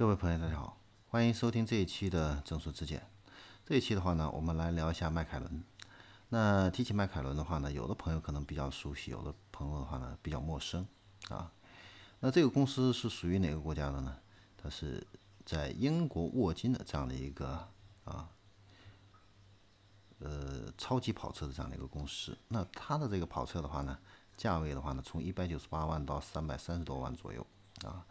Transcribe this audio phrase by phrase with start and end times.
[0.00, 0.78] 各位朋友，大家好，
[1.10, 3.06] 欢迎收听这一期的正说之见。
[3.66, 5.62] 这一期的话呢，我们来聊一下迈凯伦。
[6.30, 10.88] 那提起迈凯伦的话呢，有的朋友可能比较熟悉，有的朋友的话呢比较陌生
[11.28, 11.52] 啊。
[12.20, 14.16] 那这个公司是属于哪个国家的呢？
[14.56, 15.06] 它是
[15.44, 17.68] 在英国沃金的这样的一个
[18.04, 18.30] 啊，
[20.20, 22.34] 呃，超级跑车的这样的一个公司。
[22.48, 23.98] 那它的这个跑车的话呢，
[24.34, 27.46] 价位的话呢，从一百九十八万到三百三十多万左右
[27.84, 28.06] 啊。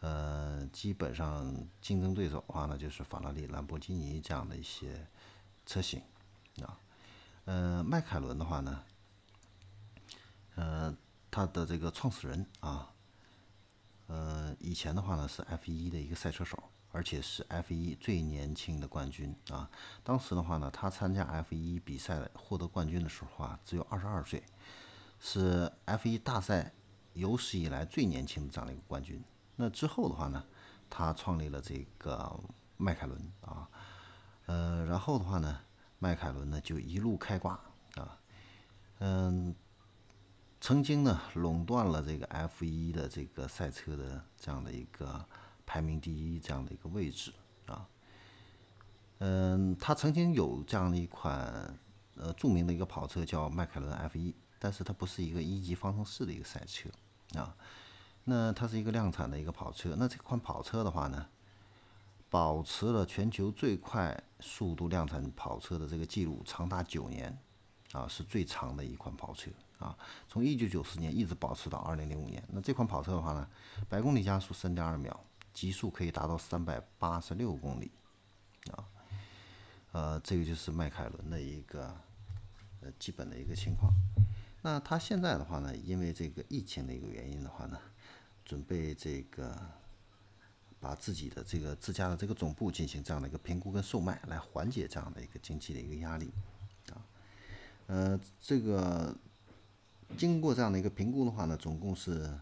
[0.00, 5.06] 呃，基本上竞争对手的话呢，就是法拉利、兰博基尼这样的一些
[5.66, 6.00] 车型
[6.62, 6.78] 啊。
[7.46, 8.84] 呃，迈凯伦的话呢，
[10.54, 10.96] 呃，
[11.30, 12.92] 它的这个创始人啊，
[14.06, 19.68] 呃，以前的话呢是 F1 的一个赛车手，而且是 F1 最年轻的冠军啊。
[20.04, 24.44] 当时的话呢，他参加 F1 比赛获得冠军的时候啊，只有二十二岁，
[25.18, 26.72] 是 F1 大赛
[27.14, 29.24] 有史以来最年轻的这样的一个冠军。
[29.60, 30.44] 那之后的话呢，
[30.88, 32.38] 他创立了这个
[32.76, 33.68] 迈凯伦啊，
[34.46, 35.60] 呃，然后的话呢，
[35.98, 37.58] 迈凯伦呢就一路开挂
[37.96, 38.16] 啊，
[39.00, 39.52] 嗯，
[40.60, 45.26] 曾经呢垄断了这个 F1 的这个赛车的这样的一个
[45.66, 47.32] 排名第一这样的一个位置
[47.66, 47.88] 啊，
[49.18, 51.76] 嗯，他曾经有这样的一款
[52.14, 56.88] 呃著名的一个跑车叫迈凯伦 F1，但是它不是一个一级方程式的一个赛车
[57.34, 57.56] 啊。
[58.30, 61.26] 那它是一个量产的一个跑车，那这款跑车的话呢，
[62.28, 67.34] 保持了全球最快速度量产跑车的这个记录，长达九年，
[67.92, 69.96] 啊，是最长的一款跑车啊，
[70.28, 72.44] 从一九九四年一直保持到二零零五年。
[72.52, 73.48] 那这款跑车的话呢，
[73.88, 75.18] 百公里加速三点二秒，
[75.54, 77.90] 极速可以达到三百八十六公里，
[78.72, 78.84] 啊，
[79.92, 81.96] 呃，这个就是迈凯伦的一个
[82.82, 83.90] 呃基本的一个情况。
[84.62, 87.78] 那他现在的话呢，因为这个疫情的一个原因的话呢。
[88.44, 89.54] 准备这个
[90.80, 96.32] 把自己的这个自家的这个总部进行这样的一个评估跟售卖，来缓解这样的一个经济的一个压力
[96.88, 97.04] 啊。
[97.88, 99.14] 呃，这个
[100.16, 102.40] 经过这样的一个评估的话呢，总共是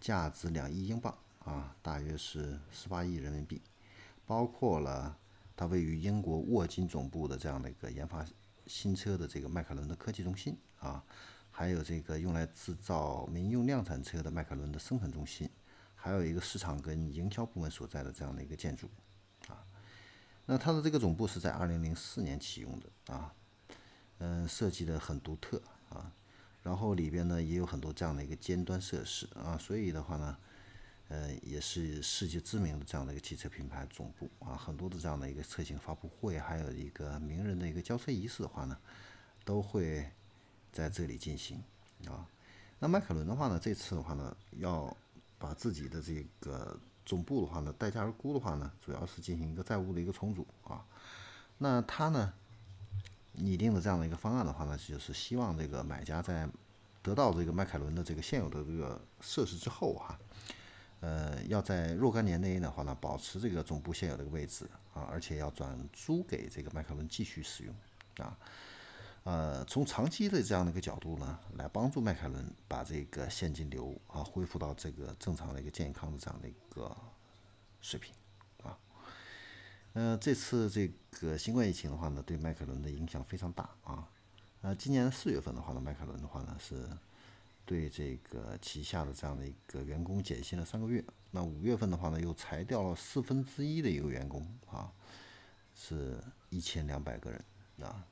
[0.00, 3.60] 价值两亿英镑啊，大约是十八亿人民币，
[4.24, 5.14] 包括了
[5.54, 8.24] 它位于英国沃金总部的这样的一个研发
[8.66, 11.04] 新车的这个迈凯伦的科技中心啊。
[11.56, 15.48] 还有这个用来制造民用量产车的迈凯伦的生产中心，
[15.94, 18.90] 还有一个市场跟营销部门所在的这样的一个建筑，
[19.46, 19.64] 啊，
[20.46, 23.32] 那它的这个总部是在二零零四年启用的啊，
[24.18, 26.10] 嗯，设计的很独特啊，
[26.64, 30.36] 然后里边呢也有很多这样的一个尖端设施啊，所以的话呢，
[31.06, 38.76] 呃，也是世界知名的这样的一个汽车品牌总部啊，很多的这样的一个车型发布会，还有一个名人的一个交车仪式的话呢，
[39.44, 40.10] 都会。
[40.74, 41.62] 在这里进行
[42.08, 42.26] 啊，
[42.80, 44.94] 那迈凯伦的话呢，这次的话呢，要
[45.38, 46.76] 把自己的这个
[47.06, 50.84] 总部的话呢，代价而沽的话呢，主要是进行一个债务的一个重组啊。
[51.58, 52.34] 那他呢
[53.34, 56.48] 拟定的这样的一个方案的话呢，就是希望这个买家在
[57.04, 60.18] 得到这个迈凯伦的这个现有的这个设施之后哈，
[60.98, 67.74] 呃，要在若干年内的话呢，保持这个总部现有的位置啊，而且要转租给这个迈凯伦继续使用
[68.18, 68.36] 啊。
[69.24, 76.94] 呃，从长期的这样的一个角度呢，来帮助迈凯伦把这个现金流啊恢复到这个正常的一个健康的这样的一个
[77.80, 78.14] 水平
[78.62, 78.78] 啊。
[79.94, 84.06] 呃，这次这个新冠疫情的话呢，对迈凯伦的影响非常大啊。
[84.60, 86.86] 呃，今年四月份的话呢，迈凯伦的话呢是
[87.64, 91.02] 对这个旗下的这样的一个员工减薪了三个月。
[91.30, 94.92] 那五月份的话呢，又裁掉了四分之一的一个员工啊，
[95.74, 97.42] 是一千两百个人
[97.80, 98.04] 啊。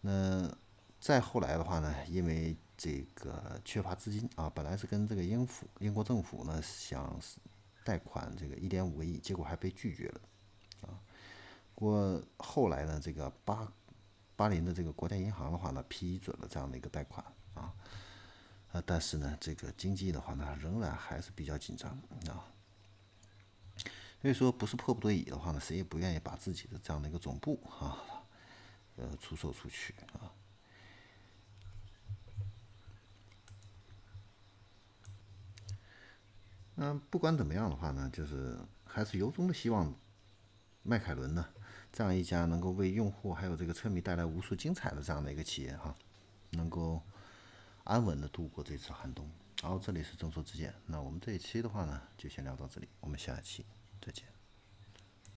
[0.00, 0.50] 那
[0.98, 7.20] 再后来的话呢，因为这个缺乏资金啊，本来是跟这个英府英国政府呢想
[7.84, 10.20] 贷款这个一点五个亿，结果还被拒绝了
[10.82, 10.98] 啊。
[11.74, 13.70] 过后来呢，这个巴
[14.36, 17.24] 巴林的这个国家银行的话呢，批准了这样的一个贷款
[17.54, 17.72] 啊，
[18.72, 21.90] 啊，但是呢，这个经济的话呢，仍然还是比较紧张
[22.28, 22.44] 啊。
[24.22, 28.19] 所以说，不是迫不得已的话呢，谁也不愿意把自己的这样的一个总部啊。
[29.00, 30.30] 呃，出售出去啊。
[36.74, 39.94] 那不管怎么样的话呢，就是还是由衷的希望
[40.82, 41.48] 迈凯伦呢，
[41.90, 45.94] 这样一家能够为用户还有这个车迷带来无数精彩的这样的一个企业哈，
[46.50, 47.02] 能够
[47.84, 49.30] 安稳的度过这次寒冬。
[49.62, 53.64] 好，这里是众说之见，那我们这一期的话呢，就先聊到这里，我们下一期
[54.00, 54.39] 再见。